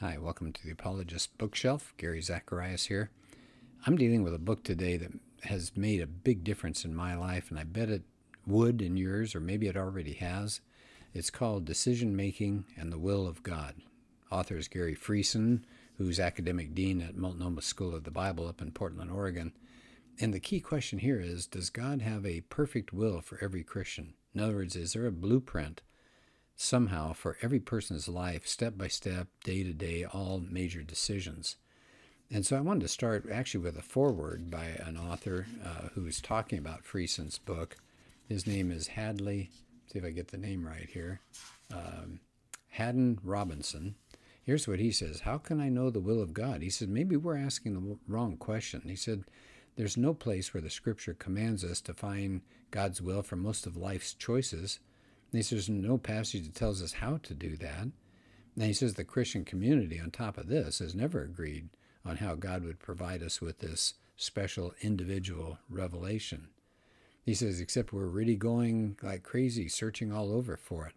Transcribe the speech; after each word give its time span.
Hi, 0.00 0.18
welcome 0.18 0.52
to 0.52 0.62
the 0.62 0.72
Apologist 0.72 1.38
Bookshelf. 1.38 1.94
Gary 1.96 2.20
Zacharias 2.20 2.84
here. 2.84 3.08
I'm 3.86 3.96
dealing 3.96 4.22
with 4.22 4.34
a 4.34 4.38
book 4.38 4.62
today 4.62 4.98
that 4.98 5.12
has 5.44 5.74
made 5.74 6.02
a 6.02 6.06
big 6.06 6.44
difference 6.44 6.84
in 6.84 6.94
my 6.94 7.14
life, 7.14 7.48
and 7.48 7.58
I 7.58 7.64
bet 7.64 7.88
it 7.88 8.02
would 8.46 8.82
in 8.82 8.98
yours, 8.98 9.34
or 9.34 9.40
maybe 9.40 9.68
it 9.68 9.76
already 9.76 10.12
has. 10.12 10.60
It's 11.14 11.30
called 11.30 11.64
Decision 11.64 12.14
Making 12.14 12.66
and 12.76 12.92
the 12.92 12.98
Will 12.98 13.26
of 13.26 13.42
God. 13.42 13.76
Author 14.30 14.58
is 14.58 14.68
Garry 14.68 14.94
Friesen, 14.94 15.62
who's 15.96 16.20
academic 16.20 16.74
dean 16.74 17.00
at 17.00 17.16
Multnomah 17.16 17.62
School 17.62 17.94
of 17.94 18.04
the 18.04 18.10
Bible 18.10 18.46
up 18.46 18.60
in 18.60 18.72
Portland, 18.72 19.10
Oregon. 19.10 19.54
And 20.20 20.34
the 20.34 20.40
key 20.40 20.60
question 20.60 20.98
here 20.98 21.20
is 21.20 21.46
Does 21.46 21.70
God 21.70 22.02
have 22.02 22.26
a 22.26 22.42
perfect 22.42 22.92
will 22.92 23.22
for 23.22 23.42
every 23.42 23.64
Christian? 23.64 24.12
In 24.34 24.42
other 24.42 24.56
words, 24.56 24.76
is 24.76 24.92
there 24.92 25.06
a 25.06 25.10
blueprint 25.10 25.80
somehow 26.56 27.12
for 27.12 27.36
every 27.42 27.60
person's 27.60 28.08
life, 28.08 28.46
step 28.46 28.76
by 28.76 28.88
step, 28.88 29.28
day 29.44 29.62
to 29.62 29.72
day, 29.72 30.04
all 30.04 30.42
major 30.50 30.82
decisions. 30.82 31.56
And 32.30 32.44
so 32.44 32.56
I 32.56 32.60
wanted 32.60 32.80
to 32.80 32.88
start 32.88 33.26
actually 33.30 33.62
with 33.62 33.78
a 33.78 33.82
foreword 33.82 34.50
by 34.50 34.64
an 34.84 34.96
author 34.96 35.46
uh, 35.64 35.88
who 35.94 36.06
is 36.06 36.20
talking 36.20 36.58
about 36.58 36.84
Friesen's 36.84 37.38
book. 37.38 37.76
His 38.28 38.46
name 38.46 38.72
is 38.72 38.88
Hadley, 38.88 39.50
see 39.86 39.98
if 39.98 40.04
I 40.04 40.10
get 40.10 40.28
the 40.28 40.38
name 40.38 40.66
right 40.66 40.88
here, 40.92 41.20
um, 41.72 42.20
Haddon 42.70 43.20
Robinson. 43.22 43.94
Here's 44.42 44.66
what 44.66 44.80
he 44.80 44.90
says 44.90 45.20
How 45.20 45.38
can 45.38 45.60
I 45.60 45.68
know 45.68 45.90
the 45.90 46.00
will 46.00 46.22
of 46.22 46.32
God? 46.32 46.62
He 46.62 46.70
said, 46.70 46.88
Maybe 46.88 47.16
we're 47.16 47.36
asking 47.36 47.74
the 47.74 47.98
wrong 48.08 48.36
question. 48.36 48.82
He 48.86 48.96
said, 48.96 49.24
There's 49.76 49.96
no 49.96 50.14
place 50.14 50.52
where 50.52 50.60
the 50.60 50.70
scripture 50.70 51.14
commands 51.14 51.64
us 51.64 51.80
to 51.82 51.94
find 51.94 52.40
God's 52.70 53.00
will 53.00 53.22
for 53.22 53.36
most 53.36 53.66
of 53.66 53.76
life's 53.76 54.14
choices. 54.14 54.80
And 55.36 55.44
he 55.44 55.48
says, 55.54 55.68
no 55.68 55.98
passage 55.98 56.44
that 56.44 56.54
tells 56.54 56.82
us 56.82 56.94
how 56.94 57.18
to 57.18 57.34
do 57.34 57.58
that. 57.58 57.82
And 57.82 58.64
he 58.64 58.72
says 58.72 58.94
the 58.94 59.04
Christian 59.04 59.44
community, 59.44 60.00
on 60.00 60.10
top 60.10 60.38
of 60.38 60.48
this, 60.48 60.78
has 60.78 60.94
never 60.94 61.20
agreed 61.20 61.68
on 62.06 62.16
how 62.16 62.36
God 62.36 62.64
would 62.64 62.78
provide 62.78 63.22
us 63.22 63.42
with 63.42 63.58
this 63.58 63.92
special 64.16 64.72
individual 64.80 65.58
revelation. 65.68 66.48
He 67.22 67.34
says, 67.34 67.60
except 67.60 67.92
we're 67.92 68.06
really 68.06 68.36
going 68.36 68.96
like 69.02 69.24
crazy, 69.24 69.68
searching 69.68 70.10
all 70.10 70.32
over 70.32 70.56
for 70.56 70.86
it. 70.86 70.94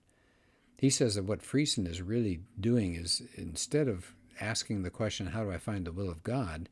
He 0.78 0.90
says 0.90 1.16
that 1.16 1.26
what 1.26 1.42
Friesen 1.42 1.86
is 1.86 2.02
really 2.02 2.40
doing 2.58 2.96
is 2.96 3.22
instead 3.36 3.90
of 3.90 4.14
asking 4.40 4.84
the 4.84 4.90
question, 4.90 5.28
How 5.28 5.44
do 5.44 5.52
I 5.52 5.58
find 5.58 5.84
the 5.84 5.92
will 5.92 6.10
of 6.10 6.24
God? 6.24 6.70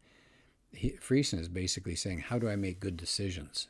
He, 0.71 0.91
Friesen 0.91 1.37
is 1.37 1.49
basically 1.49 1.97
saying, 1.97 2.19
How 2.19 2.39
do 2.39 2.47
I 2.47 2.55
make 2.55 2.79
good 2.79 2.95
decisions? 2.95 3.67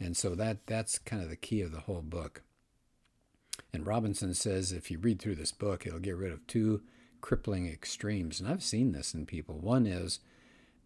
And 0.00 0.16
so 0.16 0.34
that, 0.34 0.66
that's 0.66 0.98
kind 0.98 1.22
of 1.22 1.28
the 1.28 1.36
key 1.36 1.60
of 1.60 1.70
the 1.70 1.78
whole 1.78 2.02
book. 2.02 2.42
And 3.72 3.86
Robinson 3.86 4.34
says 4.34 4.72
if 4.72 4.90
you 4.90 4.98
read 4.98 5.20
through 5.20 5.36
this 5.36 5.52
book, 5.52 5.86
it'll 5.86 6.00
get 6.00 6.16
rid 6.16 6.32
of 6.32 6.46
two 6.46 6.82
crippling 7.20 7.68
extremes. 7.68 8.40
And 8.40 8.48
I've 8.48 8.62
seen 8.62 8.92
this 8.92 9.14
in 9.14 9.26
people. 9.26 9.58
One 9.58 9.86
is 9.86 10.20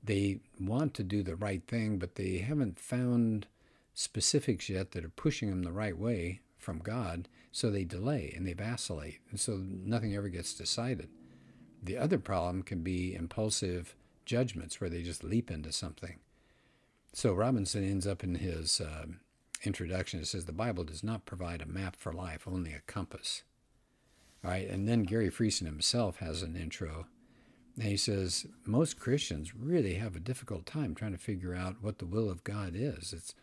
they 0.03 0.41
want 0.61 0.95
to 0.95 1.03
do 1.03 1.23
the 1.23 1.37
right 1.37 1.63
thing, 1.67 1.99
but 1.99 2.17
they 2.17 2.39
haven't 2.39 2.79
found 2.79 3.47
specifics 3.95 4.69
yet 4.69 4.91
that 4.91 5.05
are 5.05 5.11
pushing 5.11 5.49
them 5.49 5.63
the 5.63 5.73
right 5.73 5.97
way 5.97 6.41
from 6.59 6.79
God, 6.79 7.29
so 7.53 7.71
they 7.71 7.85
delay 7.85 8.33
and 8.37 8.47
they 8.47 8.55
vacillate, 8.55 9.21
and 9.31 9.39
so 9.39 9.61
nothing 9.63 10.15
ever 10.15 10.29
gets 10.29 10.55
decided. 10.55 11.09
The 11.83 11.99
other 11.99 12.19
problem 12.19 12.63
can 12.63 12.83
be 12.83 13.15
impulsive 13.15 13.95
judgments 14.25 14.81
where 14.81 14.91
they 14.91 15.03
just 15.03 15.23
leap 15.23 15.51
into 15.51 15.71
something. 15.71 16.19
So 17.13 17.33
Robinson 17.35 17.85
ends 17.85 18.07
up 18.07 18.25
in 18.25 18.37
his 18.37 18.81
uh, 18.81 19.07
introduction, 19.67 20.21
it 20.21 20.27
says 20.27 20.45
the 20.45 20.53
Bible 20.53 20.85
does 20.85 21.05
not 21.05 21.27
provide 21.27 21.63
a 21.63 21.67
map 21.67 21.97
for 21.97 22.13
life, 22.13 22.47
only 22.47 22.73
a 22.73 22.81
compass. 22.87 23.43
All 24.45 24.51
right, 24.51 24.69
and 24.69 24.87
then 24.89 25.05
Garry 25.05 25.31
Friesen 25.31 25.67
himself 25.67 26.19
has 26.19 26.43
an 26.43 26.57
intro, 26.57 27.07
and 27.77 27.89
he 27.89 27.97
says 27.97 28.47
most 28.65 29.01
Christians 29.01 29.55
really 29.55 29.95
have 29.95 30.15
a 30.15 30.21
difficult 30.21 30.67
time 30.67 30.95
trying 30.95 31.13
to 31.13 31.19
figure 31.19 31.55
out 31.55 31.83
what 31.83 31.99
the 31.99 32.07
will 32.07 32.31
of 32.31 32.45
God 32.45 32.73
is. 32.75 33.13
It's 33.13 33.35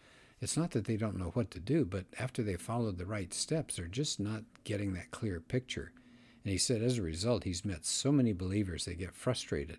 it's 0.41 0.57
not 0.57 0.71
that 0.71 0.85
they 0.85 0.97
don't 0.97 1.19
know 1.19 1.31
what 1.35 1.51
to 1.51 1.59
do, 1.59 1.85
but 1.85 2.05
after 2.17 2.41
they 2.41 2.55
followed 2.55 2.97
the 2.97 3.05
right 3.05 3.31
steps, 3.31 3.75
they're 3.75 3.85
just 3.85 4.19
not 4.19 4.43
getting 4.63 4.93
that 4.93 5.11
clear 5.11 5.39
picture. 5.39 5.91
And 6.43 6.51
he 6.51 6.57
said 6.57 6.81
as 6.81 6.97
a 6.97 7.03
result, 7.03 7.43
he's 7.43 7.63
met 7.63 7.85
so 7.85 8.11
many 8.11 8.33
believers 8.33 8.85
they 8.85 8.95
get 8.95 9.13
frustrated. 9.13 9.77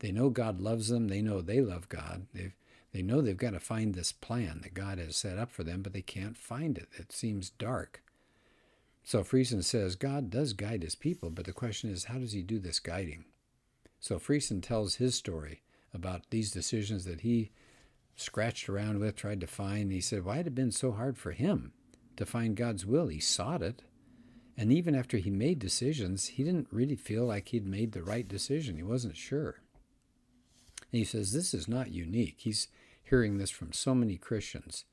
They 0.00 0.10
know 0.10 0.30
God 0.30 0.60
loves 0.60 0.88
them, 0.88 1.06
they 1.06 1.22
know 1.22 1.40
they 1.40 1.60
love 1.60 1.88
God. 1.88 2.26
They've 2.34 2.56
they 2.94 3.02
know 3.02 3.20
they've 3.20 3.36
got 3.36 3.50
to 3.50 3.60
find 3.60 3.92
this 3.92 4.12
plan 4.12 4.60
that 4.62 4.72
God 4.72 4.98
has 4.98 5.16
set 5.16 5.36
up 5.36 5.50
for 5.50 5.64
them, 5.64 5.82
but 5.82 5.92
they 5.92 6.00
can't 6.00 6.36
find 6.36 6.78
it. 6.78 6.88
It 6.94 7.10
seems 7.10 7.50
dark. 7.50 8.04
So 9.02 9.24
Friesen 9.24 9.64
says 9.64 9.96
God 9.96 10.30
does 10.30 10.52
guide 10.52 10.84
his 10.84 10.94
people, 10.94 11.30
but 11.30 11.44
the 11.44 11.52
question 11.52 11.90
is, 11.90 12.04
how 12.04 12.18
does 12.18 12.32
he 12.32 12.42
do 12.42 12.60
this 12.60 12.78
guiding? 12.78 13.24
So 13.98 14.20
Friesen 14.20 14.62
tells 14.62 14.94
his 14.94 15.16
story 15.16 15.62
about 15.92 16.30
these 16.30 16.52
decisions 16.52 17.04
that 17.04 17.22
he 17.22 17.50
scratched 18.14 18.68
around 18.68 19.00
with, 19.00 19.16
tried 19.16 19.40
to 19.40 19.48
find. 19.48 19.90
He 19.90 20.00
said, 20.00 20.24
why 20.24 20.36
had 20.36 20.46
it 20.46 20.54
been 20.54 20.70
so 20.70 20.92
hard 20.92 21.18
for 21.18 21.32
him 21.32 21.72
to 22.16 22.24
find 22.24 22.54
God's 22.54 22.86
will? 22.86 23.08
He 23.08 23.18
sought 23.18 23.60
it. 23.60 23.82
And 24.56 24.72
even 24.72 24.94
after 24.94 25.16
he 25.16 25.30
made 25.30 25.58
decisions, 25.58 26.26
he 26.28 26.44
didn't 26.44 26.68
really 26.70 26.94
feel 26.94 27.24
like 27.24 27.48
he'd 27.48 27.66
made 27.66 27.90
the 27.90 28.04
right 28.04 28.28
decision. 28.28 28.76
He 28.76 28.84
wasn't 28.84 29.16
sure. 29.16 29.56
And 30.92 31.00
he 31.00 31.04
says, 31.04 31.32
this 31.32 31.54
is 31.54 31.66
not 31.66 31.90
unique. 31.90 32.36
He's 32.38 32.68
hearing 33.04 33.38
this 33.38 33.50
from 33.50 33.72
so 33.72 33.94
many 33.94 34.16
Christians. 34.16 34.84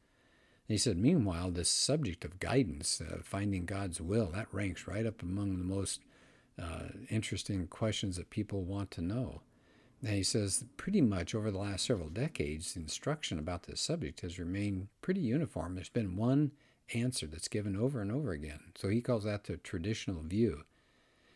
And 0.67 0.73
he 0.73 0.77
said, 0.77 0.97
meanwhile, 0.97 1.51
this 1.51 1.69
subject 1.69 2.23
of 2.23 2.39
guidance, 2.39 3.01
uh, 3.01 3.17
finding 3.23 3.65
God's 3.65 3.99
will, 3.99 4.27
that 4.27 4.53
ranks 4.53 4.87
right 4.87 5.05
up 5.05 5.21
among 5.21 5.57
the 5.57 5.63
most 5.63 6.01
uh, 6.61 6.89
interesting 7.09 7.67
questions 7.67 8.17
that 8.17 8.29
people 8.29 8.63
want 8.63 8.91
to 8.91 9.01
know. 9.01 9.41
And 10.01 10.13
he 10.13 10.23
says, 10.23 10.65
pretty 10.77 11.01
much 11.01 11.35
over 11.35 11.51
the 11.51 11.59
last 11.59 11.85
several 11.85 12.09
decades, 12.09 12.73
the 12.73 12.81
instruction 12.81 13.37
about 13.37 13.63
this 13.63 13.81
subject 13.81 14.21
has 14.21 14.39
remained 14.39 14.87
pretty 15.01 15.21
uniform. 15.21 15.75
There's 15.75 15.89
been 15.89 16.15
one 16.15 16.51
answer 16.93 17.27
that's 17.27 17.47
given 17.47 17.75
over 17.75 18.01
and 18.01 18.11
over 18.11 18.31
again. 18.31 18.71
So 18.75 18.89
he 18.89 19.01
calls 19.01 19.23
that 19.25 19.43
the 19.45 19.57
traditional 19.57 20.23
view. 20.23 20.63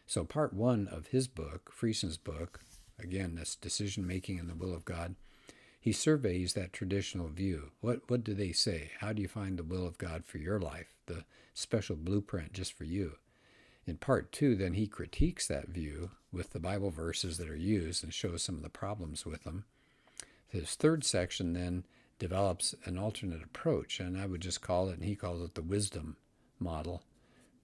So, 0.07 0.23
part 0.23 0.53
one 0.53 0.87
of 0.87 1.07
his 1.07 1.27
book, 1.27 1.71
Friesen's 1.75 2.17
book, 2.17 2.59
again, 2.99 3.35
this 3.35 3.55
decision 3.55 4.05
making 4.05 4.39
and 4.39 4.49
the 4.49 4.55
will 4.55 4.73
of 4.73 4.85
God, 4.85 5.15
he 5.85 5.91
surveys 5.91 6.53
that 6.53 6.73
traditional 6.73 7.27
view. 7.27 7.69
What, 7.79 8.09
what 8.09 8.23
do 8.23 8.33
they 8.33 8.51
say? 8.51 8.89
How 9.01 9.13
do 9.13 9.21
you 9.21 9.27
find 9.27 9.55
the 9.55 9.63
will 9.63 9.85
of 9.85 9.99
God 9.99 10.25
for 10.25 10.39
your 10.39 10.59
life, 10.59 10.95
the 11.05 11.25
special 11.53 11.95
blueprint 11.95 12.53
just 12.53 12.73
for 12.73 12.85
you? 12.85 13.17
In 13.85 13.97
part 13.97 14.31
two, 14.31 14.55
then 14.55 14.73
he 14.73 14.87
critiques 14.87 15.45
that 15.45 15.69
view 15.69 16.09
with 16.31 16.53
the 16.53 16.59
Bible 16.59 16.89
verses 16.89 17.37
that 17.37 17.47
are 17.47 17.55
used 17.55 18.03
and 18.03 18.11
shows 18.11 18.41
some 18.41 18.55
of 18.55 18.63
the 18.63 18.69
problems 18.69 19.27
with 19.27 19.43
them. 19.43 19.65
His 20.47 20.73
third 20.73 21.03
section 21.03 21.53
then 21.53 21.85
develops 22.17 22.73
an 22.85 22.97
alternate 22.97 23.43
approach, 23.43 23.99
and 23.99 24.17
I 24.17 24.25
would 24.25 24.41
just 24.41 24.61
call 24.61 24.89
it, 24.89 24.95
and 24.95 25.03
he 25.03 25.15
calls 25.15 25.43
it 25.43 25.53
the 25.53 25.61
wisdom 25.61 26.17
model. 26.57 27.03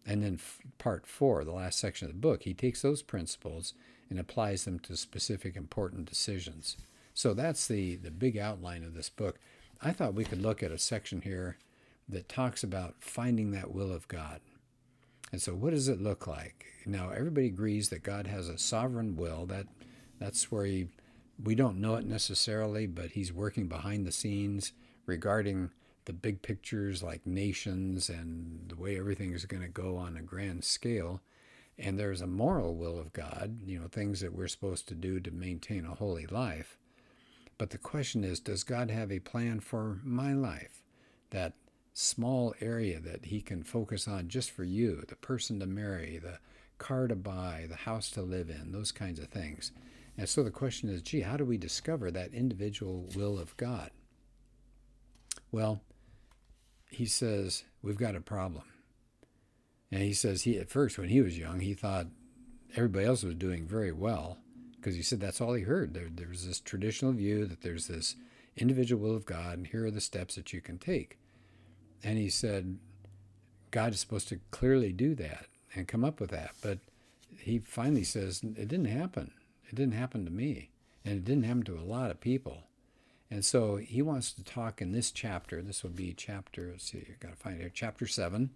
And 0.05 0.21
then 0.21 0.35
f- 0.35 0.59
part 0.77 1.07
four, 1.07 1.43
the 1.43 1.53
last 1.53 1.79
section 1.79 2.07
of 2.07 2.13
the 2.13 2.19
book, 2.19 2.43
he 2.43 2.53
takes 2.53 2.83
those 2.83 3.01
principles 3.01 3.73
and 4.11 4.19
applies 4.19 4.65
them 4.65 4.77
to 4.81 4.95
specific 4.95 5.55
important 5.55 6.05
decisions. 6.05 6.77
So 7.13 7.33
that's 7.33 7.67
the, 7.67 7.95
the 7.95 8.11
big 8.11 8.37
outline 8.37 8.83
of 8.83 8.93
this 8.93 9.09
book. 9.09 9.39
I 9.81 9.91
thought 9.91 10.13
we 10.13 10.25
could 10.25 10.41
look 10.41 10.61
at 10.61 10.71
a 10.71 10.77
section 10.77 11.21
here 11.21 11.57
that 12.07 12.29
talks 12.29 12.63
about 12.63 12.95
finding 12.99 13.51
that 13.51 13.73
will 13.73 13.91
of 13.91 14.07
God. 14.07 14.41
And 15.31 15.41
so 15.41 15.53
what 15.53 15.71
does 15.71 15.87
it 15.87 16.01
look 16.01 16.27
like? 16.27 16.65
Now 16.85 17.09
everybody 17.09 17.47
agrees 17.47 17.89
that 17.89 18.03
God 18.03 18.27
has 18.27 18.49
a 18.49 18.57
sovereign 18.57 19.15
will. 19.15 19.45
That 19.45 19.67
that's 20.19 20.51
where 20.51 20.65
he 20.65 20.87
we 21.41 21.55
don't 21.55 21.79
know 21.79 21.95
it 21.95 22.05
necessarily, 22.05 22.85
but 22.85 23.11
he's 23.11 23.33
working 23.33 23.67
behind 23.67 24.05
the 24.05 24.11
scenes 24.11 24.73
regarding 25.05 25.71
the 26.05 26.13
big 26.13 26.41
pictures 26.41 27.01
like 27.01 27.25
nations 27.25 28.09
and 28.09 28.69
the 28.69 28.75
way 28.75 28.97
everything 28.97 29.33
is 29.33 29.45
going 29.45 29.63
to 29.63 29.69
go 29.69 29.97
on 29.97 30.17
a 30.17 30.21
grand 30.21 30.63
scale. 30.63 31.21
And 31.77 31.97
there's 31.97 32.21
a 32.21 32.27
moral 32.27 32.75
will 32.75 32.99
of 32.99 33.13
God, 33.13 33.59
you 33.65 33.79
know, 33.79 33.87
things 33.87 34.19
that 34.19 34.35
we're 34.35 34.47
supposed 34.47 34.87
to 34.89 34.95
do 34.95 35.19
to 35.19 35.31
maintain 35.31 35.85
a 35.85 35.95
holy 35.95 36.27
life. 36.27 36.77
But 37.61 37.69
the 37.69 37.77
question 37.77 38.23
is 38.23 38.39
Does 38.39 38.63
God 38.63 38.89
have 38.89 39.11
a 39.11 39.19
plan 39.19 39.59
for 39.59 39.99
my 40.03 40.33
life? 40.33 40.81
That 41.29 41.53
small 41.93 42.55
area 42.59 42.99
that 42.99 43.25
He 43.25 43.39
can 43.39 43.61
focus 43.61 44.07
on 44.07 44.29
just 44.29 44.49
for 44.49 44.63
you, 44.63 45.03
the 45.07 45.15
person 45.15 45.59
to 45.59 45.67
marry, 45.67 46.17
the 46.17 46.39
car 46.79 47.07
to 47.07 47.15
buy, 47.15 47.67
the 47.69 47.75
house 47.75 48.09
to 48.11 48.23
live 48.23 48.49
in, 48.49 48.71
those 48.71 48.91
kinds 48.91 49.19
of 49.19 49.27
things. 49.27 49.73
And 50.17 50.27
so 50.27 50.41
the 50.41 50.49
question 50.49 50.89
is 50.89 51.03
gee, 51.03 51.21
how 51.21 51.37
do 51.37 51.45
we 51.45 51.59
discover 51.59 52.09
that 52.09 52.33
individual 52.33 53.07
will 53.15 53.37
of 53.37 53.55
God? 53.57 53.91
Well, 55.51 55.81
he 56.89 57.05
says, 57.05 57.63
we've 57.83 57.95
got 57.95 58.15
a 58.15 58.21
problem. 58.21 58.63
And 59.91 60.01
he 60.01 60.13
says 60.13 60.41
he 60.41 60.57
at 60.57 60.71
first 60.71 60.97
when 60.97 61.09
he 61.09 61.21
was 61.21 61.37
young, 61.37 61.59
he 61.59 61.75
thought 61.75 62.07
everybody 62.75 63.05
else 63.05 63.21
was 63.21 63.35
doing 63.35 63.67
very 63.67 63.91
well 63.91 64.39
because 64.81 64.95
he 64.95 65.03
said 65.03 65.19
that's 65.19 65.39
all 65.39 65.53
he 65.53 65.63
heard. 65.63 65.93
There, 65.93 66.07
there's 66.11 66.47
this 66.47 66.59
traditional 66.59 67.11
view 67.11 67.45
that 67.45 67.61
there's 67.61 67.87
this 67.87 68.15
individual 68.57 69.09
will 69.09 69.15
of 69.15 69.25
God, 69.25 69.57
and 69.59 69.67
here 69.67 69.85
are 69.85 69.91
the 69.91 70.01
steps 70.01 70.35
that 70.35 70.51
you 70.51 70.59
can 70.59 70.79
take. 70.79 71.19
And 72.03 72.17
he 72.17 72.29
said, 72.29 72.79
God 73.69 73.93
is 73.93 73.99
supposed 73.99 74.27
to 74.29 74.39
clearly 74.49 74.91
do 74.91 75.13
that 75.15 75.45
and 75.75 75.87
come 75.87 76.03
up 76.03 76.19
with 76.19 76.31
that. 76.31 76.51
But 76.63 76.79
he 77.37 77.59
finally 77.59 78.03
says, 78.03 78.41
It 78.43 78.67
didn't 78.67 78.85
happen. 78.85 79.31
It 79.69 79.75
didn't 79.75 79.93
happen 79.93 80.25
to 80.25 80.31
me. 80.31 80.71
And 81.05 81.15
it 81.15 81.25
didn't 81.25 81.45
happen 81.45 81.63
to 81.63 81.77
a 81.77 81.81
lot 81.81 82.11
of 82.11 82.19
people. 82.19 82.63
And 83.29 83.45
so 83.45 83.77
he 83.77 84.01
wants 84.01 84.31
to 84.33 84.43
talk 84.43 84.81
in 84.81 84.91
this 84.91 85.11
chapter. 85.11 85.61
This 85.61 85.83
will 85.83 85.91
be 85.91 86.13
chapter, 86.13 86.69
let's 86.71 86.91
see, 86.91 87.05
I've 87.09 87.19
got 87.19 87.31
to 87.31 87.37
find 87.37 87.55
it 87.55 87.61
here, 87.61 87.71
chapter 87.73 88.07
7. 88.07 88.49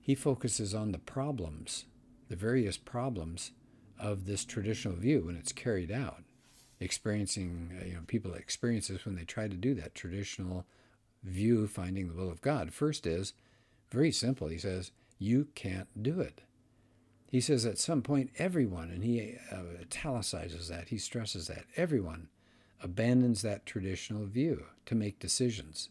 He 0.00 0.14
focuses 0.14 0.74
on 0.74 0.92
the 0.92 0.98
problems, 0.98 1.84
the 2.28 2.36
various 2.36 2.76
problems 2.78 3.50
of 3.98 4.26
this 4.26 4.44
traditional 4.44 4.96
view 4.96 5.22
when 5.26 5.36
it's 5.36 5.52
carried 5.52 5.90
out. 5.90 6.22
Experiencing, 6.80 7.78
uh, 7.80 7.86
you 7.86 7.94
know, 7.94 8.00
people 8.06 8.34
experience 8.34 8.88
this 8.88 9.04
when 9.04 9.14
they 9.14 9.24
try 9.24 9.48
to 9.48 9.56
do 9.56 9.74
that 9.74 9.94
traditional 9.94 10.66
view, 11.22 11.66
finding 11.66 12.08
the 12.08 12.14
will 12.14 12.30
of 12.30 12.40
God. 12.40 12.72
First 12.72 13.06
is 13.06 13.32
very 13.90 14.12
simple. 14.12 14.48
He 14.48 14.58
says, 14.58 14.92
You 15.18 15.48
can't 15.54 16.02
do 16.02 16.20
it. 16.20 16.42
He 17.30 17.40
says 17.40 17.66
at 17.66 17.78
some 17.78 18.02
point, 18.02 18.30
everyone, 18.38 18.90
and 18.90 19.02
he 19.02 19.36
uh, 19.50 19.80
italicizes 19.80 20.68
that, 20.68 20.88
he 20.88 20.98
stresses 20.98 21.48
that, 21.48 21.64
everyone 21.76 22.28
abandons 22.80 23.42
that 23.42 23.66
traditional 23.66 24.26
view 24.26 24.66
to 24.86 24.94
make 24.94 25.18
decisions. 25.18 25.88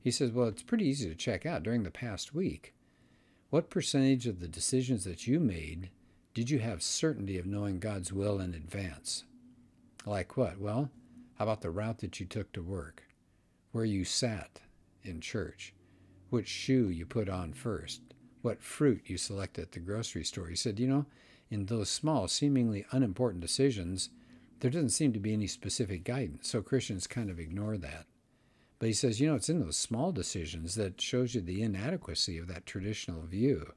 He 0.00 0.10
says, 0.10 0.30
Well, 0.30 0.48
it's 0.48 0.62
pretty 0.62 0.86
easy 0.86 1.08
to 1.08 1.14
check 1.14 1.44
out 1.44 1.62
during 1.62 1.82
the 1.82 1.90
past 1.90 2.34
week. 2.34 2.74
What 3.50 3.68
percentage 3.68 4.26
of 4.26 4.40
the 4.40 4.48
decisions 4.48 5.04
that 5.04 5.26
you 5.26 5.40
made 5.40 5.90
did 6.32 6.48
you 6.48 6.60
have 6.60 6.82
certainty 6.82 7.38
of 7.38 7.46
knowing 7.46 7.80
God's 7.80 8.12
will 8.12 8.40
in 8.40 8.54
advance? 8.54 9.24
Like 10.06 10.36
what? 10.36 10.60
Well, 10.60 10.90
how 11.36 11.44
about 11.44 11.60
the 11.60 11.70
route 11.70 11.98
that 11.98 12.20
you 12.20 12.26
took 12.26 12.52
to 12.52 12.62
work? 12.62 13.02
Where 13.72 13.84
you 13.84 14.04
sat 14.04 14.60
in 15.02 15.20
church? 15.20 15.74
Which 16.30 16.48
shoe 16.48 16.88
you 16.88 17.04
put 17.04 17.28
on 17.28 17.52
first? 17.52 18.02
What 18.42 18.62
fruit 18.62 19.02
you 19.06 19.18
selected 19.18 19.62
at 19.62 19.72
the 19.72 19.80
grocery 19.80 20.24
store? 20.24 20.46
He 20.46 20.56
said, 20.56 20.78
You 20.78 20.86
know, 20.86 21.06
in 21.50 21.66
those 21.66 21.90
small, 21.90 22.28
seemingly 22.28 22.86
unimportant 22.92 23.40
decisions, 23.40 24.10
there 24.60 24.70
doesn't 24.70 24.90
seem 24.90 25.12
to 25.12 25.18
be 25.18 25.32
any 25.32 25.46
specific 25.46 26.04
guidance, 26.04 26.48
so 26.48 26.62
Christians 26.62 27.06
kind 27.06 27.30
of 27.30 27.40
ignore 27.40 27.76
that. 27.78 28.06
But 28.78 28.86
he 28.86 28.92
says, 28.92 29.20
you 29.20 29.28
know, 29.28 29.34
it's 29.34 29.50
in 29.50 29.60
those 29.60 29.76
small 29.76 30.12
decisions 30.12 30.74
that 30.76 31.00
shows 31.00 31.34
you 31.34 31.40
the 31.42 31.62
inadequacy 31.62 32.38
of 32.38 32.46
that 32.48 32.66
traditional 32.66 33.22
view. 33.22 33.72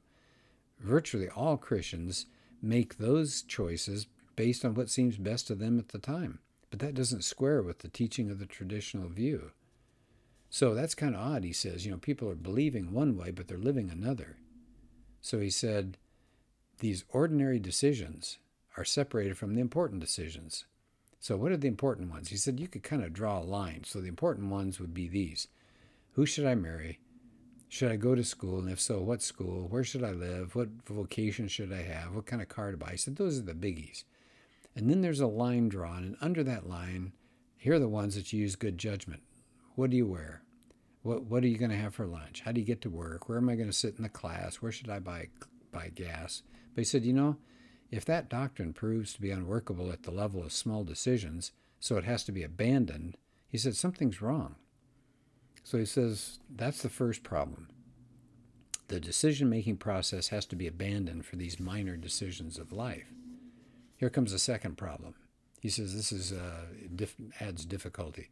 Virtually 0.80 1.28
all 1.28 1.56
Christians 1.56 2.26
make 2.64 2.96
those 2.96 3.42
choices 3.42 4.06
based 4.36 4.64
on 4.64 4.74
what 4.74 4.90
seems 4.90 5.16
best 5.16 5.46
to 5.46 5.54
them 5.54 5.78
at 5.78 5.88
the 5.88 5.98
time. 5.98 6.40
But 6.70 6.80
that 6.80 6.94
doesn't 6.94 7.24
square 7.24 7.62
with 7.62 7.80
the 7.80 7.88
teaching 7.88 8.30
of 8.30 8.38
the 8.38 8.46
traditional 8.46 9.08
view. 9.08 9.52
So 10.50 10.74
that's 10.74 10.94
kind 10.94 11.14
of 11.14 11.20
odd, 11.20 11.44
he 11.44 11.52
says. 11.52 11.84
You 11.84 11.92
know, 11.92 11.98
people 11.98 12.28
are 12.28 12.34
believing 12.34 12.92
one 12.92 13.16
way, 13.16 13.30
but 13.30 13.48
they're 13.48 13.58
living 13.58 13.90
another. 13.90 14.36
So 15.20 15.38
he 15.40 15.50
said, 15.50 15.98
these 16.78 17.04
ordinary 17.08 17.58
decisions 17.58 18.38
are 18.76 18.84
separated 18.84 19.36
from 19.36 19.54
the 19.54 19.60
important 19.60 20.00
decisions. 20.00 20.64
So, 21.20 21.36
what 21.36 21.52
are 21.52 21.56
the 21.56 21.68
important 21.68 22.10
ones? 22.10 22.28
He 22.28 22.36
said 22.36 22.60
you 22.60 22.68
could 22.68 22.82
kind 22.82 23.02
of 23.02 23.12
draw 23.12 23.38
a 23.38 23.42
line. 23.42 23.84
So, 23.84 24.00
the 24.00 24.08
important 24.08 24.50
ones 24.50 24.78
would 24.78 24.92
be 24.92 25.08
these 25.08 25.48
Who 26.12 26.26
should 26.26 26.44
I 26.44 26.54
marry? 26.54 26.98
Should 27.74 27.90
I 27.90 27.96
go 27.96 28.14
to 28.14 28.22
school? 28.22 28.60
And 28.60 28.70
if 28.70 28.80
so, 28.80 29.00
what 29.00 29.20
school? 29.20 29.66
Where 29.66 29.82
should 29.82 30.04
I 30.04 30.12
live? 30.12 30.54
What 30.54 30.68
vocation 30.86 31.48
should 31.48 31.72
I 31.72 31.82
have? 31.82 32.14
What 32.14 32.24
kind 32.24 32.40
of 32.40 32.48
car 32.48 32.70
to 32.70 32.76
buy? 32.76 32.92
He 32.92 32.96
said 32.96 33.16
those 33.16 33.36
are 33.36 33.42
the 33.42 33.52
biggies. 33.52 34.04
And 34.76 34.88
then 34.88 35.00
there's 35.00 35.18
a 35.18 35.26
line 35.26 35.70
drawn, 35.70 36.04
and 36.04 36.16
under 36.20 36.44
that 36.44 36.68
line, 36.68 37.14
here 37.56 37.74
are 37.74 37.80
the 37.80 37.88
ones 37.88 38.14
that 38.14 38.32
you 38.32 38.42
use 38.42 38.54
good 38.54 38.78
judgment. 38.78 39.22
What 39.74 39.90
do 39.90 39.96
you 39.96 40.06
wear? 40.06 40.42
What 41.02 41.24
What 41.24 41.42
are 41.42 41.48
you 41.48 41.58
going 41.58 41.72
to 41.72 41.76
have 41.76 41.96
for 41.96 42.06
lunch? 42.06 42.42
How 42.42 42.52
do 42.52 42.60
you 42.60 42.64
get 42.64 42.80
to 42.82 42.90
work? 42.90 43.28
Where 43.28 43.38
am 43.38 43.48
I 43.48 43.56
going 43.56 43.66
to 43.66 43.72
sit 43.72 43.96
in 43.96 44.04
the 44.04 44.08
class? 44.08 44.62
Where 44.62 44.70
should 44.70 44.88
I 44.88 45.00
buy 45.00 45.30
buy 45.72 45.90
gas? 45.92 46.44
But 46.76 46.82
he 46.82 46.84
said, 46.84 47.04
you 47.04 47.12
know, 47.12 47.38
if 47.90 48.04
that 48.04 48.30
doctrine 48.30 48.72
proves 48.72 49.12
to 49.14 49.20
be 49.20 49.32
unworkable 49.32 49.90
at 49.90 50.04
the 50.04 50.12
level 50.12 50.44
of 50.44 50.52
small 50.52 50.84
decisions, 50.84 51.50
so 51.80 51.96
it 51.96 52.04
has 52.04 52.22
to 52.22 52.30
be 52.30 52.44
abandoned, 52.44 53.16
he 53.48 53.58
said 53.58 53.74
something's 53.74 54.22
wrong. 54.22 54.54
So 55.64 55.78
he 55.78 55.86
says 55.86 56.38
that's 56.54 56.82
the 56.82 56.90
first 56.90 57.22
problem. 57.22 57.68
The 58.88 59.00
decision 59.00 59.48
making 59.48 59.78
process 59.78 60.28
has 60.28 60.44
to 60.46 60.56
be 60.56 60.66
abandoned 60.66 61.24
for 61.24 61.36
these 61.36 61.58
minor 61.58 61.96
decisions 61.96 62.58
of 62.58 62.70
life. 62.70 63.06
Here 63.96 64.10
comes 64.10 64.32
the 64.32 64.38
second 64.38 64.76
problem. 64.76 65.14
He 65.60 65.70
says 65.70 65.94
this 65.94 66.12
is 66.12 66.32
uh, 66.32 66.66
adds 67.40 67.64
difficulty. 67.64 68.30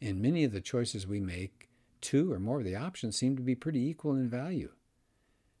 In 0.00 0.20
many 0.20 0.42
of 0.42 0.50
the 0.50 0.60
choices 0.60 1.06
we 1.06 1.20
make, 1.20 1.68
two 2.00 2.32
or 2.32 2.40
more 2.40 2.58
of 2.58 2.64
the 2.64 2.74
options 2.74 3.16
seem 3.16 3.36
to 3.36 3.42
be 3.42 3.54
pretty 3.54 3.88
equal 3.88 4.16
in 4.16 4.28
value. 4.28 4.70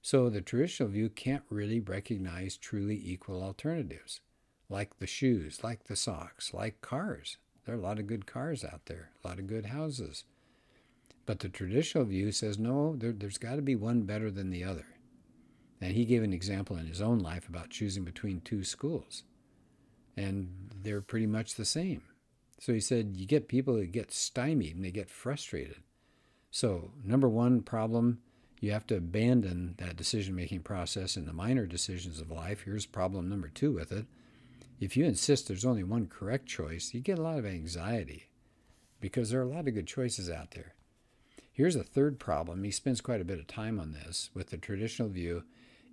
So 0.02 0.28
the 0.28 0.40
traditional 0.40 0.88
view 0.88 1.08
can't 1.08 1.44
really 1.48 1.78
recognize 1.78 2.56
truly 2.56 3.00
equal 3.00 3.40
alternatives, 3.40 4.20
like 4.68 4.98
the 4.98 5.06
shoes, 5.06 5.62
like 5.62 5.84
the 5.84 5.94
socks, 5.94 6.52
like 6.52 6.80
cars. 6.80 7.36
There 7.64 7.76
are 7.76 7.78
a 7.78 7.80
lot 7.80 8.00
of 8.00 8.08
good 8.08 8.26
cars 8.26 8.64
out 8.64 8.86
there, 8.86 9.10
a 9.22 9.28
lot 9.28 9.38
of 9.38 9.46
good 9.46 9.66
houses. 9.66 10.24
But 11.24 11.38
the 11.38 11.48
traditional 11.48 12.04
view 12.04 12.32
says 12.32 12.58
no, 12.58 12.96
there, 12.96 13.14
has 13.22 13.38
got 13.38 13.56
to 13.56 13.62
be 13.62 13.76
one 13.76 14.02
better 14.02 14.30
than 14.30 14.50
the 14.50 14.64
other. 14.64 14.86
And 15.80 15.92
he 15.92 16.04
gave 16.04 16.22
an 16.22 16.32
example 16.32 16.76
in 16.76 16.86
his 16.86 17.00
own 17.00 17.18
life 17.18 17.48
about 17.48 17.70
choosing 17.70 18.04
between 18.04 18.40
two 18.40 18.64
schools. 18.64 19.24
And 20.16 20.70
they're 20.82 21.00
pretty 21.00 21.26
much 21.26 21.54
the 21.54 21.64
same. 21.64 22.02
So 22.60 22.72
he 22.72 22.80
said 22.80 23.16
you 23.16 23.26
get 23.26 23.48
people 23.48 23.74
that 23.74 23.92
get 23.92 24.12
stymied 24.12 24.76
and 24.76 24.84
they 24.84 24.90
get 24.90 25.10
frustrated. 25.10 25.82
So, 26.50 26.92
number 27.02 27.28
one 27.28 27.62
problem 27.62 28.20
you 28.60 28.70
have 28.70 28.86
to 28.86 28.96
abandon 28.96 29.74
that 29.78 29.96
decision 29.96 30.36
making 30.36 30.60
process 30.60 31.16
in 31.16 31.26
the 31.26 31.32
minor 31.32 31.66
decisions 31.66 32.20
of 32.20 32.30
life. 32.30 32.62
Here's 32.64 32.86
problem 32.86 33.28
number 33.28 33.48
two 33.48 33.72
with 33.72 33.90
it. 33.90 34.06
If 34.78 34.96
you 34.96 35.04
insist 35.04 35.48
there's 35.48 35.64
only 35.64 35.82
one 35.82 36.06
correct 36.06 36.46
choice, 36.46 36.94
you 36.94 37.00
get 37.00 37.18
a 37.18 37.22
lot 37.22 37.38
of 37.38 37.46
anxiety 37.46 38.28
because 39.00 39.30
there 39.30 39.40
are 39.40 39.44
a 39.44 39.48
lot 39.48 39.66
of 39.66 39.74
good 39.74 39.88
choices 39.88 40.30
out 40.30 40.52
there. 40.52 40.74
Here's 41.52 41.76
a 41.76 41.84
third 41.84 42.18
problem. 42.18 42.64
He 42.64 42.70
spends 42.70 43.02
quite 43.02 43.20
a 43.20 43.26
bit 43.26 43.38
of 43.38 43.46
time 43.46 43.78
on 43.78 43.92
this 43.92 44.30
with 44.32 44.50
the 44.50 44.56
traditional 44.56 45.08
view. 45.08 45.44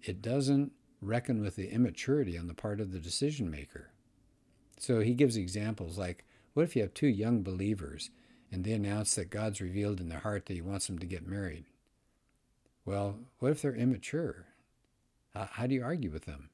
It 0.01 0.21
doesn't 0.21 0.71
reckon 1.01 1.41
with 1.41 1.55
the 1.55 1.69
immaturity 1.69 2.37
on 2.37 2.47
the 2.47 2.53
part 2.53 2.79
of 2.79 2.91
the 2.91 2.99
decision 2.99 3.51
maker. 3.51 3.89
So 4.77 5.01
he 5.01 5.13
gives 5.13 5.35
examples 5.35 5.97
like 5.97 6.25
what 6.53 6.63
if 6.63 6.75
you 6.75 6.81
have 6.81 6.93
two 6.93 7.07
young 7.07 7.43
believers 7.43 8.09
and 8.51 8.63
they 8.63 8.71
announce 8.71 9.15
that 9.15 9.29
God's 9.29 9.61
revealed 9.61 9.99
in 9.99 10.09
their 10.09 10.19
heart 10.19 10.45
that 10.45 10.53
he 10.53 10.61
wants 10.61 10.87
them 10.87 10.97
to 10.99 11.05
get 11.05 11.27
married? 11.27 11.65
Well, 12.85 13.19
what 13.39 13.51
if 13.51 13.61
they're 13.61 13.75
immature? 13.75 14.45
how 15.51 15.67
do 15.67 15.75
you 15.75 15.83
argue 15.83 16.09
with 16.09 16.25
them? 16.25 16.49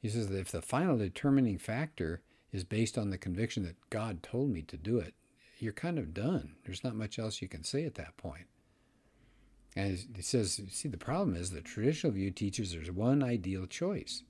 He 0.00 0.08
says 0.08 0.28
that 0.28 0.38
if 0.38 0.50
the 0.50 0.62
final 0.62 0.96
determining 0.96 1.58
factor 1.58 2.22
is 2.52 2.64
based 2.64 2.96
on 2.96 3.10
the 3.10 3.18
conviction 3.18 3.64
that 3.64 3.76
God 3.90 4.22
told 4.22 4.50
me 4.50 4.62
to 4.62 4.76
do 4.76 4.98
it, 4.98 5.14
you're 5.62 5.72
kind 5.72 5.98
of 5.98 6.12
done. 6.12 6.56
There's 6.64 6.82
not 6.82 6.96
much 6.96 7.18
else 7.18 7.40
you 7.40 7.48
can 7.48 7.62
say 7.62 7.84
at 7.84 7.94
that 7.94 8.16
point. 8.16 8.46
And 9.76 9.96
he 10.14 10.22
says, 10.22 10.60
see, 10.70 10.88
the 10.88 10.98
problem 10.98 11.36
is 11.36 11.50
the 11.50 11.60
traditional 11.60 12.12
view 12.12 12.30
teaches 12.30 12.72
there's 12.72 12.90
one 12.90 13.22
ideal 13.22 13.66
choice. 13.66 14.22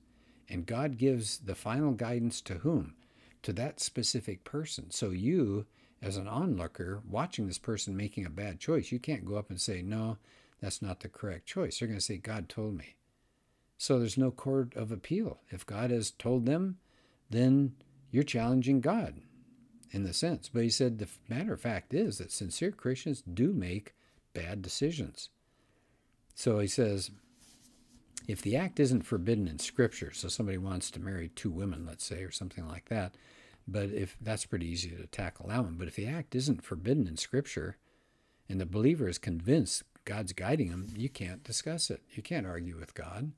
And 0.47 0.65
God 0.65 0.97
gives 0.97 1.39
the 1.39 1.55
final 1.55 1.91
guidance 1.91 2.39
to 2.41 2.55
whom? 2.55 2.93
To 3.41 3.53
that 3.53 3.79
specific 3.79 4.43
person. 4.43 4.91
So 4.91 5.09
you, 5.09 5.65
as 6.01 6.17
an 6.17 6.27
onlooker, 6.27 7.01
watching 7.09 7.47
this 7.47 7.57
person 7.57 7.97
making 7.97 8.25
a 8.25 8.29
bad 8.29 8.59
choice, 8.59 8.91
you 8.91 8.99
can't 8.99 9.25
go 9.25 9.35
up 9.35 9.49
and 9.49 9.59
say, 9.59 9.81
no, 9.81 10.17
that's 10.61 10.81
not 10.81 10.99
the 10.99 11.09
correct 11.09 11.45
choice. 11.45 11.79
They're 11.79 11.87
going 11.87 11.99
to 11.99 12.05
say, 12.05 12.17
God 12.17 12.47
told 12.47 12.77
me. 12.77 12.95
So 13.77 13.99
there's 13.99 14.17
no 14.17 14.31
court 14.31 14.75
of 14.75 14.91
appeal. 14.91 15.39
If 15.49 15.65
God 15.65 15.89
has 15.89 16.11
told 16.11 16.45
them, 16.45 16.77
then 17.29 17.73
you're 18.11 18.23
challenging 18.23 18.79
God 18.79 19.15
in 19.93 20.03
the 20.03 20.13
sense. 20.13 20.49
But 20.49 20.63
he 20.63 20.69
said 20.69 20.97
the 20.97 21.07
matter 21.29 21.53
of 21.53 21.61
fact 21.61 21.93
is 21.93 22.17
that 22.17 22.31
sincere 22.31 22.71
Christians 22.71 23.21
do 23.21 23.53
make 23.53 23.93
bad 24.33 24.61
decisions. 24.61 25.29
So 26.35 26.59
he 26.59 26.67
says, 26.67 27.11
if 28.27 28.41
the 28.41 28.55
act 28.55 28.79
isn't 28.79 29.03
forbidden 29.03 29.47
in 29.47 29.59
Scripture, 29.59 30.11
so 30.11 30.27
somebody 30.27 30.57
wants 30.57 30.89
to 30.91 30.99
marry 30.99 31.29
two 31.29 31.51
women, 31.51 31.85
let's 31.85 32.05
say, 32.05 32.23
or 32.23 32.31
something 32.31 32.67
like 32.67 32.89
that, 32.89 33.15
but 33.67 33.89
if 33.89 34.17
that's 34.19 34.45
pretty 34.45 34.67
easy 34.67 34.89
to 34.89 35.05
tackle 35.07 35.47
that 35.47 35.63
one. 35.63 35.75
But 35.77 35.87
if 35.87 35.95
the 35.95 36.07
act 36.07 36.35
isn't 36.35 36.63
forbidden 36.63 37.07
in 37.07 37.17
Scripture, 37.17 37.77
and 38.49 38.59
the 38.59 38.65
believer 38.65 39.07
is 39.07 39.17
convinced 39.17 39.83
God's 40.05 40.33
guiding 40.33 40.67
him, 40.67 40.93
you 40.97 41.09
can't 41.09 41.43
discuss 41.43 41.89
it. 41.89 42.01
You 42.11 42.23
can't 42.23 42.47
argue 42.47 42.77
with 42.77 42.93
God. 42.93 43.31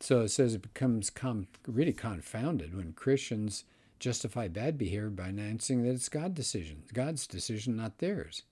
So 0.00 0.22
it 0.22 0.28
says 0.28 0.54
it 0.54 0.62
becomes 0.62 1.10
com- 1.10 1.46
really 1.66 1.92
confounded 1.92 2.74
when 2.76 2.92
Christians 2.92 3.64
justify 4.02 4.48
bad 4.48 4.76
behavior 4.76 5.10
by 5.10 5.28
announcing 5.28 5.84
that 5.84 5.92
it's 5.92 6.08
God's 6.08 6.34
decision, 6.34 6.82
God's 6.92 7.26
decision, 7.26 7.76
not 7.76 7.98
theirs. 7.98 8.42